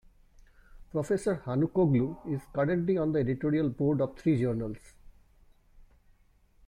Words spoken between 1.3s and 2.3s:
Hanukoglu